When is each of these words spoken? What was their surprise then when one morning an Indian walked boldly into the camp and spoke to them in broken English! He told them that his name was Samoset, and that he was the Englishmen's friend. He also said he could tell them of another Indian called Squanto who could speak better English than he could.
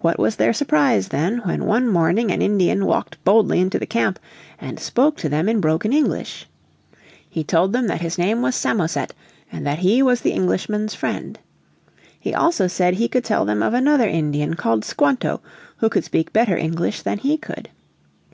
What 0.00 0.18
was 0.18 0.34
their 0.34 0.52
surprise 0.52 1.06
then 1.06 1.38
when 1.44 1.66
one 1.66 1.86
morning 1.88 2.32
an 2.32 2.42
Indian 2.42 2.84
walked 2.84 3.22
boldly 3.22 3.60
into 3.60 3.78
the 3.78 3.86
camp 3.86 4.18
and 4.60 4.80
spoke 4.80 5.16
to 5.18 5.28
them 5.28 5.48
in 5.48 5.60
broken 5.60 5.92
English! 5.92 6.48
He 7.30 7.44
told 7.44 7.72
them 7.72 7.86
that 7.86 8.00
his 8.00 8.18
name 8.18 8.42
was 8.42 8.56
Samoset, 8.56 9.14
and 9.52 9.64
that 9.64 9.78
he 9.78 10.02
was 10.02 10.22
the 10.22 10.32
Englishmen's 10.32 10.96
friend. 10.96 11.38
He 12.18 12.34
also 12.34 12.66
said 12.66 12.94
he 12.94 13.06
could 13.06 13.22
tell 13.22 13.44
them 13.44 13.62
of 13.62 13.72
another 13.72 14.08
Indian 14.08 14.54
called 14.54 14.84
Squanto 14.84 15.40
who 15.76 15.88
could 15.88 16.02
speak 16.02 16.32
better 16.32 16.56
English 16.56 17.02
than 17.02 17.18
he 17.18 17.36
could. 17.36 17.68